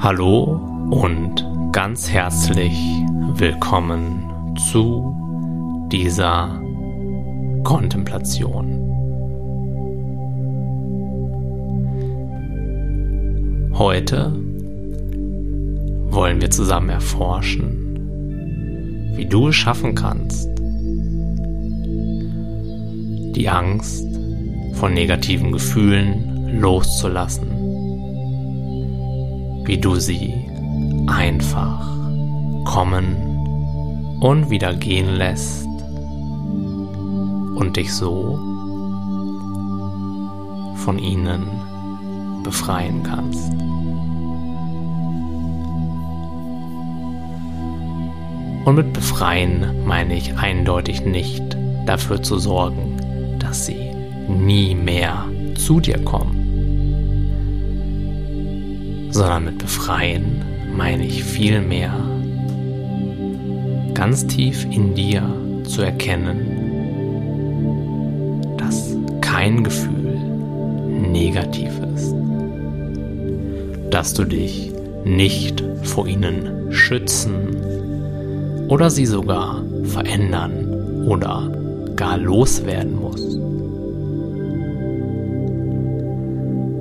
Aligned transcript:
Hallo 0.00 0.60
und 0.90 1.44
ganz 1.72 2.08
herzlich 2.08 2.72
willkommen 3.34 4.54
zu 4.70 5.12
dieser 5.90 6.62
Kontemplation. 7.64 8.78
Heute 13.74 14.32
wollen 16.10 16.40
wir 16.40 16.50
zusammen 16.52 16.90
erforschen, 16.90 17.96
wie 19.16 19.26
du 19.26 19.48
es 19.48 19.56
schaffen 19.56 19.96
kannst, 19.96 20.48
die 23.34 23.48
Angst 23.48 24.06
von 24.74 24.94
negativen 24.94 25.50
Gefühlen 25.50 26.60
loszulassen, 26.60 27.47
wie 29.68 29.76
du 29.76 29.96
sie 29.96 30.50
einfach 31.06 31.86
kommen 32.64 34.16
und 34.18 34.48
wieder 34.48 34.74
gehen 34.74 35.14
lässt 35.14 35.66
und 37.54 37.76
dich 37.76 37.92
so 37.92 38.38
von 40.76 40.98
ihnen 40.98 41.46
befreien 42.42 43.02
kannst. 43.02 43.52
Und 48.64 48.74
mit 48.74 48.94
befreien 48.94 49.84
meine 49.84 50.16
ich 50.16 50.34
eindeutig 50.38 51.04
nicht 51.04 51.58
dafür 51.84 52.22
zu 52.22 52.38
sorgen, 52.38 53.36
dass 53.38 53.66
sie 53.66 53.90
nie 54.28 54.74
mehr 54.74 55.26
zu 55.56 55.78
dir 55.78 56.02
kommen, 56.04 56.37
sondern 59.10 59.44
mit 59.44 59.58
befreien 59.58 60.42
meine 60.76 61.04
ich 61.04 61.24
vielmehr 61.24 61.92
ganz 63.94 64.26
tief 64.26 64.64
in 64.64 64.94
dir 64.94 65.22
zu 65.64 65.82
erkennen, 65.82 66.46
dass 68.56 68.96
kein 69.20 69.64
Gefühl 69.64 70.16
negativ 71.10 71.72
ist, 71.94 72.14
dass 73.90 74.14
du 74.14 74.24
dich 74.24 74.72
nicht 75.04 75.64
vor 75.82 76.06
ihnen 76.06 76.72
schützen 76.72 77.56
oder 78.68 78.90
sie 78.90 79.06
sogar 79.06 79.64
verändern 79.84 81.04
oder 81.06 81.50
gar 81.96 82.18
loswerden 82.18 82.94
musst. 83.00 83.32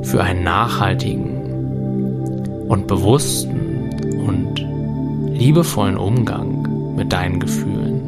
Für 0.09 0.21
einen 0.23 0.43
nachhaltigen 0.43 1.36
und 2.67 2.87
bewussten 2.87 3.89
und 4.25 4.65
liebevollen 5.37 5.97
Umgang 5.97 6.95
mit 6.95 7.11
deinen 7.13 7.39
Gefühlen. 7.39 8.01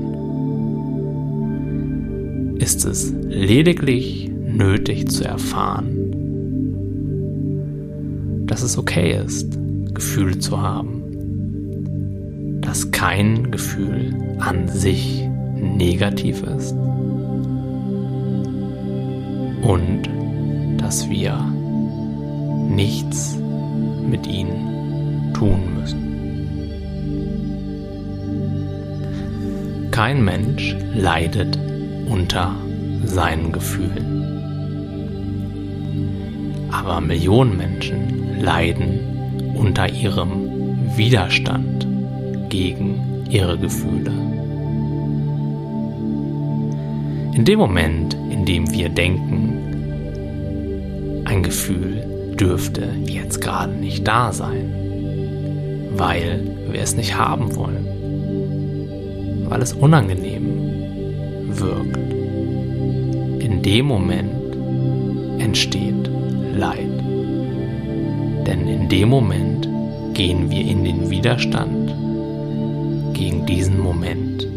Ist 2.59 2.85
es 2.85 3.13
lediglich 3.27 4.29
nötig 4.29 5.09
zu 5.09 5.23
erfahren, 5.23 5.95
dass 8.47 8.63
es 8.63 8.77
okay 8.77 9.17
ist, 9.25 9.57
Gefühle 9.93 10.39
zu 10.39 10.61
haben, 10.61 10.99
dass 12.61 12.91
kein 12.91 13.51
Gefühl 13.51 14.13
an 14.39 14.67
sich 14.67 15.27
negativ 15.55 16.43
ist 16.43 16.73
und 19.61 20.09
dass 20.77 21.09
wir 21.09 21.37
nichts 22.69 23.37
mit 24.07 24.27
ihnen 24.27 25.33
tun 25.33 25.75
müssen. 25.79 26.09
Kein 29.91 30.23
Mensch 30.23 30.75
leidet 30.93 31.57
unter 32.07 32.55
seinen 33.03 33.51
Gefühlen. 33.51 34.19
Aber 36.71 37.01
Millionen 37.01 37.57
Menschen 37.57 38.39
leiden 38.41 38.99
unter 39.55 39.89
ihrem 39.91 40.49
Widerstand 40.95 41.87
gegen 42.49 43.25
ihre 43.29 43.57
Gefühle. 43.57 44.11
In 47.33 47.45
dem 47.45 47.59
Moment, 47.59 48.15
in 48.31 48.45
dem 48.45 48.71
wir 48.71 48.89
denken, 48.89 49.59
ein 51.25 51.43
Gefühl 51.43 52.03
dürfte 52.39 52.95
jetzt 53.05 53.41
gerade 53.41 53.73
nicht 53.73 54.07
da 54.07 54.31
sein, 54.31 54.71
weil 55.95 56.55
wir 56.71 56.81
es 56.81 56.95
nicht 56.95 57.17
haben 57.17 57.55
wollen, 57.55 57.85
weil 59.49 59.61
es 59.61 59.73
unangenehm 59.73 60.45
wirkt. 61.49 61.97
In 63.43 63.61
dem 63.61 63.85
Moment 63.87 64.55
entsteht 65.39 66.09
Leid. 66.55 67.03
Denn 68.47 68.67
in 68.67 68.89
dem 68.89 69.09
Moment 69.09 69.67
gehen 70.13 70.49
wir 70.49 70.61
in 70.61 70.83
den 70.83 71.09
Widerstand 71.09 71.93
gegen 73.13 73.45
diesen 73.45 73.79
Moment. 73.79 74.47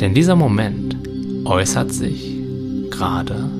Denn 0.00 0.14
dieser 0.14 0.36
Moment 0.36 0.96
äußert 1.44 1.92
sich 1.92 2.36
gerade 2.90 3.50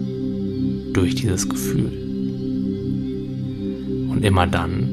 durch 0.92 1.14
dieses 1.14 1.48
Gefühl. 1.48 2.01
Immer 4.22 4.46
dann, 4.46 4.88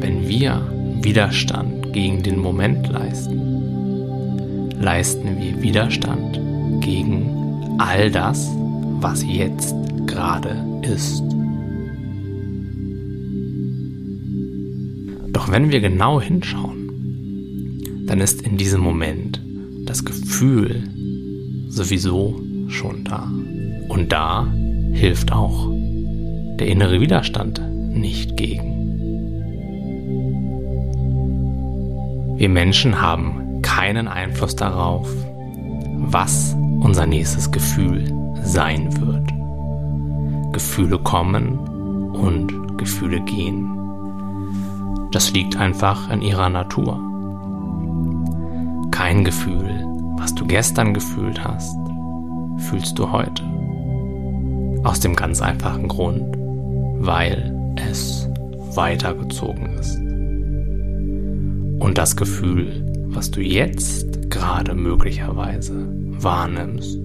wenn 0.00 0.28
wir 0.28 0.60
Widerstand 1.00 1.94
gegen 1.94 2.22
den 2.22 2.38
Moment 2.38 2.86
leisten, 2.88 4.70
leisten 4.78 5.38
wir 5.40 5.62
Widerstand 5.62 6.38
gegen 6.82 7.76
all 7.78 8.10
das, 8.10 8.50
was 9.00 9.24
jetzt 9.24 9.74
gerade 10.06 10.54
ist. 10.82 11.22
Doch 15.32 15.50
wenn 15.50 15.70
wir 15.70 15.80
genau 15.80 16.20
hinschauen, 16.20 18.04
dann 18.06 18.20
ist 18.20 18.42
in 18.42 18.58
diesem 18.58 18.82
Moment 18.82 19.40
das 19.86 20.04
Gefühl 20.04 20.82
sowieso 21.68 22.38
schon 22.68 23.02
da. 23.04 23.30
Und 23.88 24.12
da 24.12 24.46
hilft 24.92 25.32
auch 25.32 25.70
der 26.58 26.66
innere 26.66 27.00
Widerstand 27.00 27.60
nicht 27.96 28.36
gegen. 28.36 28.76
Wir 32.36 32.48
Menschen 32.48 33.00
haben 33.00 33.62
keinen 33.62 34.08
Einfluss 34.08 34.54
darauf, 34.54 35.08
was 35.96 36.54
unser 36.80 37.06
nächstes 37.06 37.50
Gefühl 37.50 38.04
sein 38.42 38.88
wird. 39.00 39.32
Gefühle 40.52 40.98
kommen 40.98 41.58
und 42.10 42.78
Gefühle 42.78 43.20
gehen. 43.22 43.70
Das 45.12 45.32
liegt 45.32 45.56
einfach 45.56 46.10
in 46.10 46.20
ihrer 46.20 46.50
Natur. 46.50 47.00
Kein 48.90 49.24
Gefühl, 49.24 49.86
was 50.18 50.34
du 50.34 50.46
gestern 50.46 50.92
gefühlt 50.92 51.42
hast, 51.42 51.76
fühlst 52.68 52.98
du 52.98 53.10
heute. 53.10 53.42
Aus 54.84 55.00
dem 55.00 55.16
ganz 55.16 55.40
einfachen 55.40 55.88
Grund, 55.88 56.36
weil 56.98 57.55
es 57.76 58.28
weitergezogen 58.74 59.66
ist. 59.78 59.96
Und 61.82 61.98
das 61.98 62.16
Gefühl, 62.16 62.84
was 63.08 63.30
du 63.30 63.40
jetzt 63.40 64.30
gerade 64.30 64.74
möglicherweise 64.74 65.86
wahrnimmst, 66.18 66.98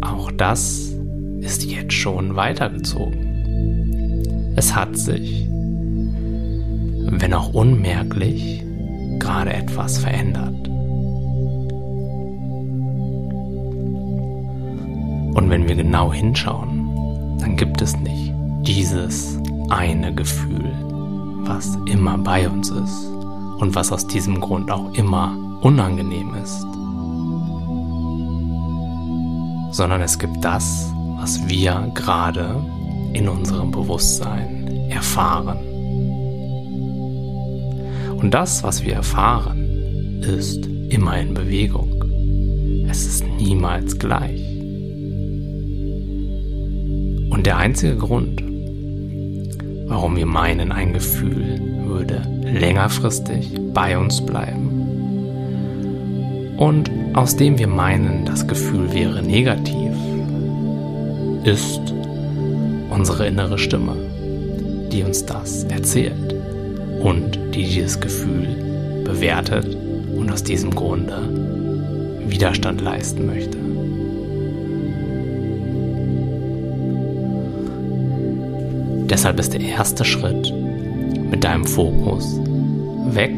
auch 0.00 0.30
das 0.32 0.92
ist 1.40 1.64
jetzt 1.64 1.92
schon 1.92 2.36
weitergezogen. 2.36 4.52
Es 4.56 4.74
hat 4.74 4.96
sich, 4.96 5.46
wenn 5.48 7.34
auch 7.34 7.52
unmerklich, 7.54 8.64
gerade 9.18 9.52
etwas 9.52 9.98
verändert. 9.98 10.68
Und 15.34 15.48
wenn 15.48 15.68
wir 15.68 15.76
genau 15.76 16.12
hinschauen, 16.12 17.38
dann 17.40 17.56
gibt 17.56 17.80
es 17.80 17.96
nicht 17.98 18.31
dieses 18.62 19.38
eine 19.70 20.14
Gefühl, 20.14 20.72
was 21.44 21.76
immer 21.86 22.16
bei 22.18 22.48
uns 22.48 22.70
ist 22.70 23.06
und 23.58 23.74
was 23.74 23.90
aus 23.90 24.06
diesem 24.06 24.40
Grund 24.40 24.70
auch 24.70 24.94
immer 24.94 25.36
unangenehm 25.62 26.34
ist, 26.34 26.60
sondern 29.74 30.00
es 30.02 30.18
gibt 30.18 30.44
das, 30.44 30.92
was 31.18 31.48
wir 31.48 31.90
gerade 31.94 32.62
in 33.12 33.28
unserem 33.28 33.70
Bewusstsein 33.70 34.88
erfahren. 34.90 35.58
Und 38.16 38.32
das, 38.32 38.62
was 38.62 38.84
wir 38.84 38.94
erfahren, 38.94 40.22
ist 40.22 40.66
immer 40.90 41.18
in 41.18 41.34
Bewegung. 41.34 42.04
Es 42.88 43.06
ist 43.06 43.24
niemals 43.38 43.98
gleich. 43.98 44.40
Und 47.30 47.46
der 47.46 47.56
einzige 47.56 47.96
Grund, 47.96 48.42
warum 49.86 50.16
wir 50.16 50.26
meinen, 50.26 50.72
ein 50.72 50.92
Gefühl 50.92 51.60
würde 51.84 52.22
längerfristig 52.44 53.58
bei 53.72 53.98
uns 53.98 54.24
bleiben 54.24 54.72
und 56.62 56.90
aus 57.14 57.34
dem 57.36 57.58
wir 57.58 57.66
meinen, 57.66 58.24
das 58.24 58.46
Gefühl 58.46 58.92
wäre 58.92 59.20
negativ, 59.20 59.90
ist 61.44 61.80
unsere 62.90 63.26
innere 63.26 63.58
Stimme, 63.58 63.96
die 64.92 65.02
uns 65.02 65.26
das 65.26 65.64
erzählt 65.64 66.36
und 67.00 67.36
die 67.52 67.64
dieses 67.64 67.98
Gefühl 67.98 69.02
bewertet 69.04 69.76
und 70.16 70.30
aus 70.30 70.44
diesem 70.44 70.70
Grunde 70.70 71.18
Widerstand 72.28 72.80
leisten 72.80 73.26
möchte. 73.26 73.71
Deshalb 79.12 79.38
ist 79.38 79.52
der 79.52 79.60
erste 79.60 80.06
Schritt 80.06 80.50
mit 81.30 81.44
deinem 81.44 81.66
Fokus 81.66 82.40
weg 83.10 83.34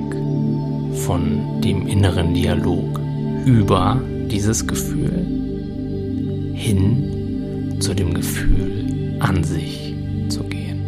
von 1.05 1.61
dem 1.62 1.88
inneren 1.88 2.32
Dialog 2.32 3.00
über 3.44 4.00
dieses 4.31 4.69
Gefühl 4.69 5.26
hin 6.55 7.75
zu 7.81 7.93
dem 7.93 8.15
Gefühl 8.15 9.17
an 9.19 9.43
sich 9.43 9.97
zu 10.29 10.44
gehen. 10.44 10.79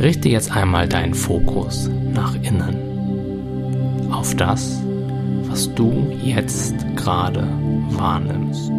Richte 0.00 0.28
jetzt 0.28 0.52
einmal 0.52 0.88
deinen 0.88 1.14
Fokus 1.14 1.90
nach 2.14 2.36
innen 2.42 4.12
auf 4.12 4.36
das, 4.36 4.80
was 5.48 5.74
du 5.74 6.12
jetzt 6.22 6.76
gerade 6.94 7.44
wahrnimmst. 7.90 8.70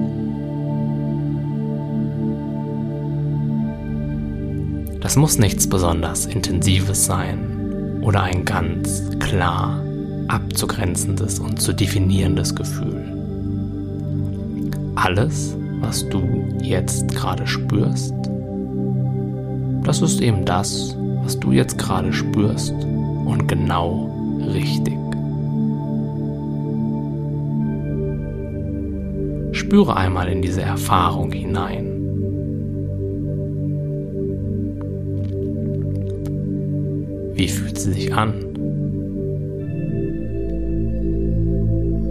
Das 5.07 5.15
muss 5.15 5.39
nichts 5.39 5.69
besonders 5.69 6.25
Intensives 6.25 7.05
sein 7.05 8.01
oder 8.01 8.23
ein 8.23 8.43
ganz 8.43 9.09
klar 9.19 9.81
abzugrenzendes 10.27 11.39
und 11.39 11.61
zu 11.61 11.71
definierendes 11.71 12.53
Gefühl. 12.53 13.05
Alles, 14.95 15.55
was 15.79 16.09
du 16.09 16.21
jetzt 16.61 17.07
gerade 17.15 17.47
spürst, 17.47 18.13
das 19.85 20.01
ist 20.01 20.19
eben 20.19 20.43
das, 20.43 20.97
was 21.23 21.39
du 21.39 21.53
jetzt 21.53 21.77
gerade 21.77 22.11
spürst 22.11 22.73
und 22.73 23.47
genau 23.47 24.11
richtig. 24.45 24.97
Spüre 29.53 29.95
einmal 29.95 30.27
in 30.27 30.41
diese 30.41 30.63
Erfahrung 30.63 31.31
hinein. 31.31 31.96
Wie 37.37 37.47
fühlt 37.47 37.77
sie 37.77 37.93
sich 37.93 38.11
an? 38.15 38.33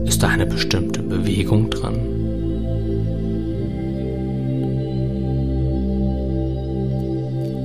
Ist 0.07 0.23
da 0.23 0.29
eine 0.29 0.47
bestimmte 0.47 1.03
Bewegung 1.03 1.69
drin? 1.69 1.99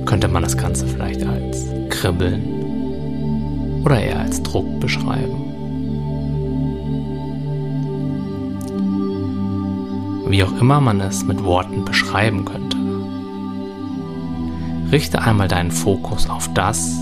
Könnte 0.06 0.26
man 0.26 0.42
das 0.42 0.56
Ganze 0.56 0.88
vielleicht 0.88 1.24
als 1.24 1.68
Kribbeln 1.88 3.82
oder 3.84 4.00
eher 4.00 4.18
als 4.18 4.42
Druck 4.42 4.80
beschreiben? 4.80 5.44
Wie 10.26 10.42
auch 10.42 10.60
immer 10.60 10.80
man 10.80 11.00
es 11.00 11.22
mit 11.24 11.44
Worten 11.44 11.84
beschreiben 11.84 12.44
könnte. 12.44 12.76
Richte 14.90 15.22
einmal 15.22 15.46
deinen 15.46 15.70
Fokus 15.70 16.28
auf 16.28 16.52
das, 16.54 16.98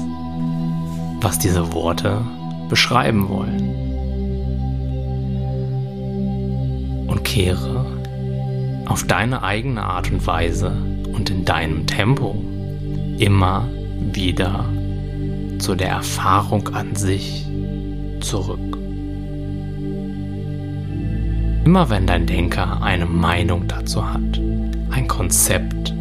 was 1.21 1.39
diese 1.39 1.73
Worte 1.73 2.23
beschreiben 2.69 3.29
wollen. 3.29 3.77
Und 7.07 7.25
kehre 7.25 7.85
auf 8.87 9.05
deine 9.05 9.43
eigene 9.43 9.83
Art 9.83 10.11
und 10.11 10.27
Weise 10.27 10.73
und 11.13 11.31
in 11.31 11.45
deinem 11.45 11.87
Tempo 11.87 12.35
immer 13.19 13.69
wieder 14.13 14.65
zu 15.59 15.75
der 15.75 15.91
Erfahrung 15.91 16.69
an 16.69 16.97
sich 16.97 17.47
zurück. 18.21 18.79
Immer 21.65 21.91
wenn 21.91 22.07
dein 22.07 22.27
Denker 22.27 22.83
eine 22.83 23.07
Meinung 23.07 23.69
dazu 23.69 24.09
hat, 24.09 24.41
ein 24.91 25.07
Konzept, 25.07 25.95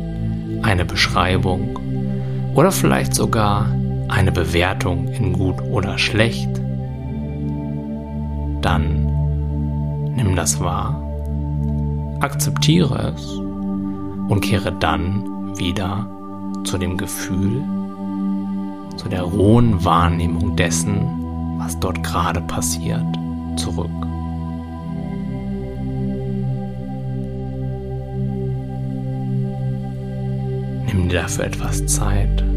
eine 0.61 0.85
Beschreibung 0.85 1.77
oder 2.55 2.71
vielleicht 2.71 3.13
sogar 3.13 3.67
eine 4.09 4.31
Bewertung 4.31 5.07
in 5.07 5.33
gut 5.33 5.61
oder 5.61 5.97
schlecht, 5.97 6.49
dann 8.61 9.05
nimm 10.15 10.35
das 10.35 10.59
wahr, 10.59 11.01
akzeptiere 12.19 13.13
es 13.15 13.25
und 14.29 14.41
kehre 14.41 14.71
dann 14.71 15.57
wieder 15.57 16.09
zu 16.63 16.77
dem 16.77 16.97
Gefühl, 16.97 17.63
zu 18.97 19.07
der 19.07 19.23
rohen 19.23 19.83
Wahrnehmung 19.85 20.55
dessen, 20.55 21.01
was 21.57 21.79
dort 21.79 22.03
gerade 22.03 22.41
passiert, 22.41 23.05
zurück. 23.55 23.89
Nimm 30.87 31.07
dir 31.07 31.21
dafür 31.21 31.45
etwas 31.45 31.85
Zeit. 31.85 32.48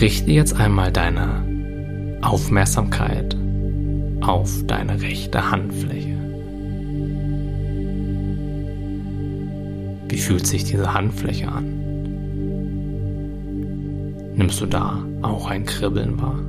Richte 0.00 0.30
jetzt 0.30 0.60
einmal 0.60 0.92
deine 0.92 2.18
Aufmerksamkeit 2.20 3.34
auf 4.20 4.66
deine 4.66 5.00
rechte 5.00 5.50
Handfläche. 5.50 6.16
Wie 10.08 10.18
fühlt 10.18 10.46
sich 10.46 10.64
diese 10.64 10.92
Handfläche 10.92 11.48
an? 11.48 11.64
Nimmst 14.34 14.60
du 14.60 14.66
da 14.66 15.02
auch 15.22 15.48
ein 15.48 15.64
Kribbeln 15.64 16.20
wahr? 16.20 16.40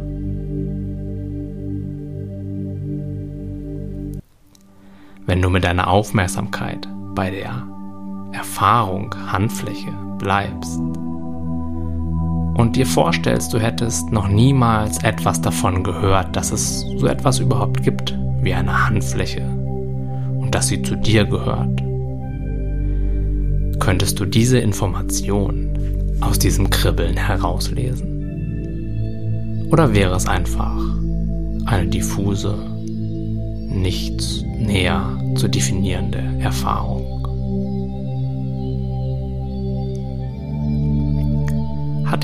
Wenn 5.25 5.41
du 5.41 5.49
mit 5.49 5.63
deiner 5.63 5.87
Aufmerksamkeit 5.87 6.85
bei 7.15 7.31
der 7.31 7.65
Erfahrung 8.33 9.15
Handfläche 9.31 9.93
bleibst, 10.17 10.81
und 12.57 12.75
dir 12.75 12.85
vorstellst, 12.85 13.53
du 13.53 13.59
hättest 13.59 14.11
noch 14.11 14.27
niemals 14.27 15.01
etwas 15.03 15.39
davon 15.41 15.83
gehört, 15.83 16.35
dass 16.35 16.51
es 16.51 16.81
so 16.97 17.07
etwas 17.07 17.39
überhaupt 17.39 17.83
gibt 17.83 18.17
wie 18.41 18.53
eine 18.53 18.87
Handfläche 18.87 19.43
und 20.39 20.53
dass 20.53 20.67
sie 20.67 20.81
zu 20.81 20.95
dir 20.95 21.23
gehört, 21.25 21.81
könntest 23.79 24.19
du 24.19 24.25
diese 24.25 24.57
Information 24.59 25.77
aus 26.19 26.39
diesem 26.39 26.69
Kribbeln 26.69 27.15
herauslesen? 27.15 28.17
Oder 29.71 29.93
wäre 29.93 30.15
es 30.15 30.27
einfach 30.27 30.75
eine 31.65 31.87
diffuse, 31.87 32.55
nichts 33.69 34.43
näher 34.57 35.15
zu 35.35 35.47
definierende 35.47 36.23
Erfahrung? 36.39 36.96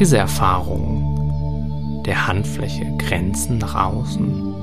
Diese 0.03 0.17
Erfahrung 0.17 2.03
der 2.05 2.27
Handfläche 2.27 2.85
Grenzen 2.97 3.57
nach 3.59 3.73
außen? 3.73 4.53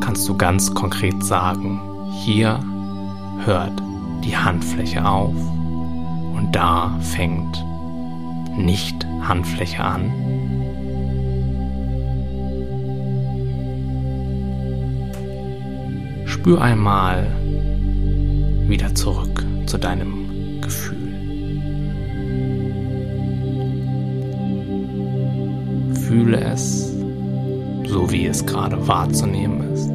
Kannst 0.00 0.28
du 0.28 0.36
ganz 0.36 0.74
konkret 0.74 1.22
sagen, 1.22 1.80
hier 2.24 2.58
hört 3.44 3.80
die 4.24 4.36
Handfläche 4.36 5.06
auf 5.06 5.36
und 5.36 6.48
da 6.50 6.98
fängt 6.98 7.64
nicht 8.56 9.06
Handfläche 9.22 9.84
an? 9.84 10.10
Spür 16.26 16.60
einmal 16.60 17.24
wieder 18.66 18.92
zurück 18.96 19.46
zu 19.66 19.78
deinem 19.78 20.60
Gefühl. 20.60 21.05
Fühle 26.16 26.40
es, 26.40 26.94
so 27.88 28.10
wie 28.10 28.24
es 28.24 28.46
gerade 28.46 28.88
wahrzunehmen 28.88 29.60
ist. 29.74 29.86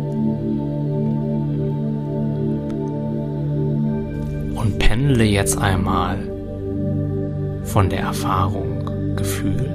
Und 4.56 4.78
pendle 4.78 5.24
jetzt 5.24 5.58
einmal 5.58 6.20
von 7.64 7.90
der 7.90 8.02
Erfahrung 8.02 9.16
Gefühl 9.16 9.66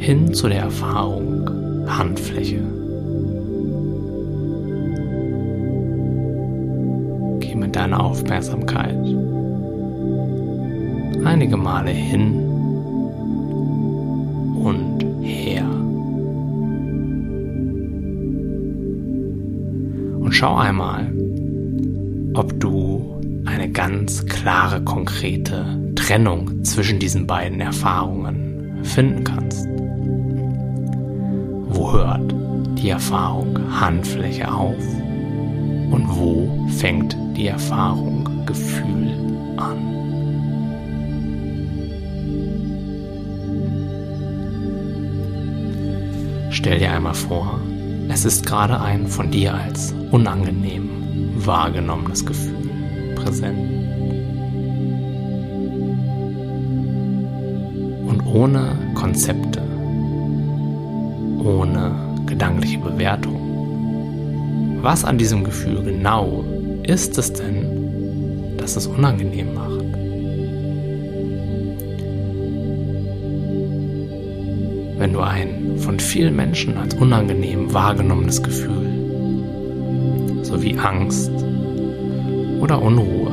hin 0.00 0.34
zu 0.34 0.48
der 0.48 0.62
Erfahrung 0.62 1.48
Handfläche. 1.86 2.60
Geh 7.38 7.54
mit 7.54 7.76
deiner 7.76 8.02
Aufmerksamkeit 8.02 8.98
einige 11.24 11.56
Male 11.56 11.92
hin 11.92 12.47
schau 20.38 20.54
einmal, 20.54 21.12
ob 22.34 22.60
du 22.60 23.20
eine 23.44 23.68
ganz 23.72 24.24
klare, 24.24 24.80
konkrete 24.84 25.66
Trennung 25.96 26.62
zwischen 26.64 27.00
diesen 27.00 27.26
beiden 27.26 27.60
Erfahrungen 27.60 28.78
finden 28.84 29.24
kannst. 29.24 29.66
Wo 31.70 31.92
hört 31.92 32.32
die 32.78 32.90
Erfahrung 32.90 33.58
Handfläche 33.80 34.48
auf 34.48 34.76
und 35.90 36.06
wo 36.08 36.48
fängt 36.68 37.16
die 37.36 37.48
Erfahrung 37.48 38.46
Gefühl 38.46 39.10
an? 39.56 39.78
Stell 46.52 46.78
dir 46.78 46.92
einmal 46.92 47.14
vor, 47.14 47.58
es 48.08 48.24
ist 48.24 48.46
gerade 48.46 48.80
ein 48.80 49.06
von 49.06 49.30
dir 49.30 49.54
als 49.54 49.94
unangenehm 50.10 50.88
wahrgenommenes 51.36 52.24
Gefühl 52.24 53.14
präsent. 53.14 53.58
Und 58.06 58.26
ohne 58.26 58.76
Konzepte, 58.94 59.62
ohne 61.44 61.92
gedankliche 62.26 62.78
Bewertung, 62.78 64.78
was 64.82 65.04
an 65.04 65.18
diesem 65.18 65.44
Gefühl 65.44 65.82
genau 65.82 66.44
ist 66.84 67.18
es 67.18 67.32
denn, 67.32 68.56
dass 68.56 68.76
es 68.76 68.86
unangenehm 68.86 69.54
macht? 69.54 69.77
Wenn 74.98 75.12
du 75.12 75.20
ein 75.20 75.78
von 75.78 76.00
vielen 76.00 76.34
Menschen 76.34 76.76
als 76.76 76.94
unangenehm 76.94 77.72
wahrgenommenes 77.72 78.42
Gefühl, 78.42 78.86
so 80.42 80.60
wie 80.62 80.76
Angst, 80.76 81.30
oder 82.60 82.82
Unruhe 82.82 83.30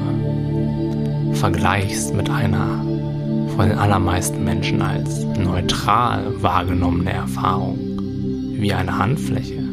vergleichst 1.34 2.14
mit 2.14 2.30
einer 2.30 2.86
von 3.56 3.70
den 3.70 3.78
allermeisten 3.78 4.44
Menschen 4.44 4.82
als 4.82 5.26
neutral 5.38 6.42
wahrgenommene 6.42 7.12
Erfahrung, 7.12 7.80
wie 8.58 8.74
eine 8.74 8.98
Handfläche, 8.98 9.64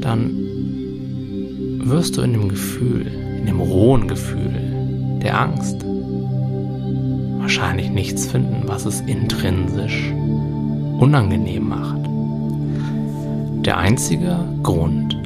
dann 0.00 0.30
wirst 1.84 2.16
du 2.16 2.22
in 2.22 2.32
dem 2.32 2.48
Gefühl, 2.48 3.06
in 3.38 3.46
dem 3.46 3.60
rohen 3.60 4.08
Gefühl 4.08 4.52
der 5.22 5.40
Angst 5.40 5.84
wahrscheinlich 7.42 7.90
nichts 7.90 8.26
finden, 8.26 8.62
was 8.66 8.86
es 8.86 9.00
intrinsisch 9.00 10.12
unangenehm 10.98 11.68
macht. 11.68 11.98
Der 13.66 13.78
einzige 13.78 14.38
Grund, 14.62 15.20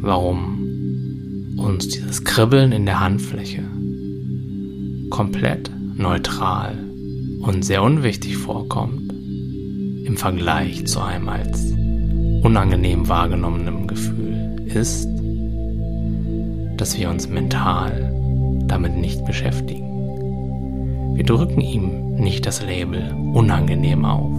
warum 0.00 1.56
uns 1.58 1.88
dieses 1.88 2.22
Kribbeln 2.22 2.70
in 2.70 2.86
der 2.86 3.00
Handfläche 3.00 3.64
komplett 5.10 5.70
neutral 5.96 6.78
und 7.42 7.64
sehr 7.64 7.82
unwichtig 7.82 8.36
vorkommt 8.36 9.12
im 10.04 10.16
Vergleich 10.16 10.86
zu 10.86 11.00
einem 11.00 11.28
als 11.28 11.72
unangenehm 12.42 13.08
wahrgenommenem 13.08 13.88
Gefühl, 13.88 14.56
ist, 14.66 15.08
dass 16.76 16.96
wir 16.96 17.10
uns 17.10 17.28
mental 17.28 18.14
damit 18.68 18.96
nicht 18.96 19.24
beschäftigen. 19.26 19.89
Wir 21.20 21.26
drücken 21.26 21.60
ihm 21.60 22.14
nicht 22.14 22.46
das 22.46 22.62
Label 22.62 23.14
unangenehm 23.34 24.06
auf. 24.06 24.32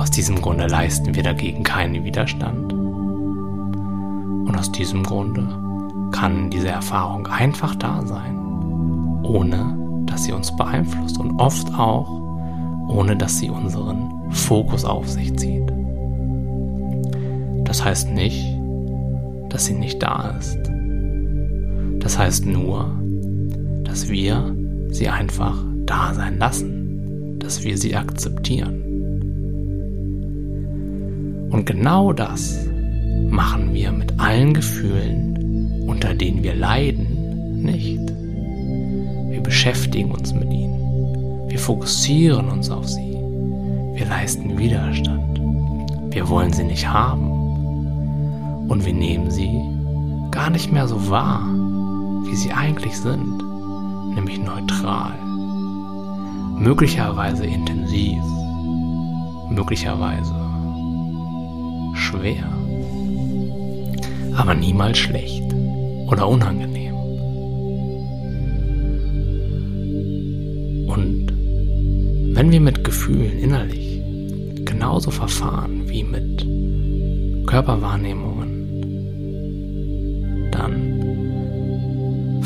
Aus 0.00 0.08
diesem 0.08 0.40
Grunde 0.40 0.68
leisten 0.68 1.16
wir 1.16 1.24
dagegen 1.24 1.64
keinen 1.64 2.04
Widerstand. 2.04 2.72
Und 2.72 4.54
aus 4.56 4.70
diesem 4.70 5.02
Grunde 5.02 5.48
kann 6.12 6.50
diese 6.50 6.68
Erfahrung 6.68 7.26
einfach 7.26 7.74
da 7.74 8.06
sein, 8.06 8.38
ohne 9.24 9.76
dass 10.06 10.22
sie 10.22 10.32
uns 10.32 10.54
beeinflusst 10.54 11.18
und 11.18 11.40
oft 11.40 11.74
auch, 11.76 12.08
ohne 12.88 13.16
dass 13.16 13.36
sie 13.36 13.50
unseren 13.50 14.30
Fokus 14.30 14.84
auf 14.84 15.08
sich 15.08 15.36
zieht. 15.36 15.72
Das 17.64 17.84
heißt 17.84 18.10
nicht, 18.12 18.46
dass 19.48 19.66
sie 19.66 19.74
nicht 19.74 20.00
da 20.00 20.36
ist. 20.38 20.60
Das 21.98 22.16
heißt 22.16 22.46
nur, 22.46 22.96
dass 23.82 24.08
wir 24.08 24.54
sie 24.90 25.08
einfach 25.08 25.64
da 25.86 26.14
sein 26.14 26.38
lassen, 26.38 27.38
dass 27.38 27.64
wir 27.64 27.78
sie 27.78 27.96
akzeptieren. 27.96 28.84
Und 31.50 31.64
genau 31.64 32.12
das 32.12 32.66
machen 33.30 33.72
wir 33.72 33.92
mit 33.92 34.18
allen 34.18 34.54
Gefühlen, 34.54 35.84
unter 35.86 36.14
denen 36.14 36.42
wir 36.42 36.54
leiden, 36.54 37.62
nicht. 37.62 38.00
Wir 39.30 39.40
beschäftigen 39.40 40.10
uns 40.10 40.32
mit 40.34 40.52
ihnen. 40.52 41.48
Wir 41.48 41.58
fokussieren 41.58 42.48
uns 42.48 42.70
auf 42.70 42.88
sie. 42.88 43.16
Wir 43.94 44.06
leisten 44.06 44.58
Widerstand. 44.58 45.40
Wir 46.10 46.28
wollen 46.28 46.52
sie 46.52 46.64
nicht 46.64 46.86
haben. 46.86 48.68
Und 48.68 48.84
wir 48.84 48.92
nehmen 48.92 49.30
sie 49.30 49.58
gar 50.30 50.50
nicht 50.50 50.70
mehr 50.70 50.86
so 50.86 51.10
wahr, 51.10 51.42
wie 52.26 52.36
sie 52.36 52.52
eigentlich 52.52 52.96
sind, 52.96 53.42
nämlich 54.14 54.38
neutral. 54.38 55.14
Möglicherweise 56.58 57.46
intensiv, 57.46 58.22
möglicherweise 59.50 60.34
schwer, 61.94 62.44
aber 64.36 64.54
niemals 64.54 64.98
schlecht 64.98 65.44
oder 66.06 66.28
unangenehm. 66.28 66.94
Und 70.88 71.32
wenn 72.34 72.50
wir 72.50 72.60
mit 72.60 72.84
Gefühlen 72.84 73.38
innerlich 73.38 74.02
genauso 74.64 75.10
verfahren 75.10 75.88
wie 75.88 76.04
mit 76.04 76.46
Körperwahrnehmungen, 77.46 78.68
dann 80.52 81.27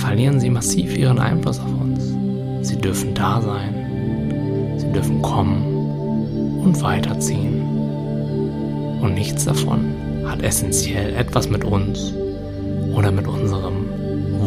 verlieren 0.03 0.41
sie 0.41 0.51
massiv 0.51 0.97
ihren 0.97 1.21
Einfluss 1.21 1.61
auf 1.61 1.81
uns. 1.81 2.13
Sie 2.69 2.77
dürfen 2.77 3.15
da 3.15 3.41
sein, 3.41 4.75
sie 4.77 4.93
dürfen 4.93 5.23
kommen 5.23 6.61
und 6.65 6.83
weiterziehen 6.83 7.63
und 9.01 9.15
nichts 9.15 9.45
davon 9.45 9.95
hat 10.27 10.43
essentiell 10.43 11.15
etwas 11.15 11.49
mit 11.49 11.65
uns 11.65 12.13
oder 12.95 13.11
mit 13.13 13.27
unserem 13.27 13.87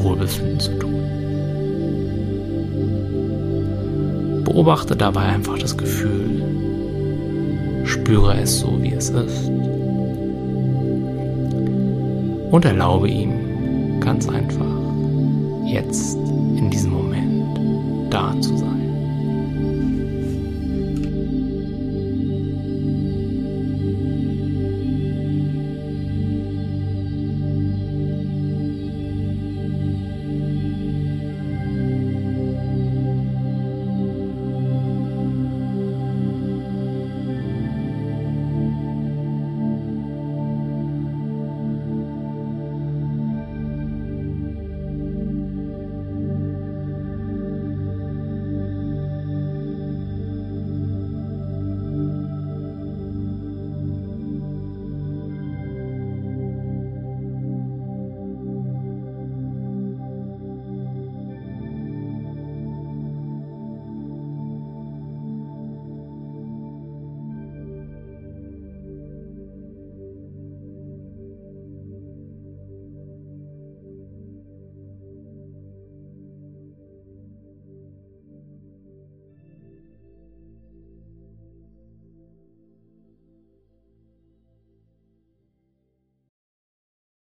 Wohlbefinden 0.04 0.60
zu 0.60 0.78
tun. 0.78 0.94
Beobachte 4.44 4.96
dabei 4.96 5.22
einfach 5.22 5.58
das 5.58 5.78
Gefühl, 5.78 6.44
spüre 7.86 8.40
es 8.42 8.60
so, 8.60 8.78
wie 8.82 8.94
es 8.94 9.10
ist 9.10 9.50
und 12.52 12.66
erlaube 12.66 13.08
ihm 13.10 14.00
ganz 14.00 14.30
einfach, 14.30 14.85
jetzt 15.66 16.16
in 16.16 16.70
diesem 16.70 16.92
Moment 16.92 18.14
da 18.14 18.40
zu 18.42 18.58
sein. 18.58 18.75